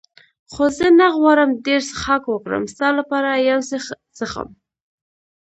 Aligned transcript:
خو 0.51 0.63
زه 0.77 0.87
نه 0.99 1.07
غواړم 1.17 1.49
ډېر 1.65 1.81
څښاک 1.89 2.23
وکړم، 2.27 2.63
ستا 2.73 2.87
لپاره 2.99 3.29
یو 3.49 3.59
څه 3.69 3.77
څښم. 4.17 4.49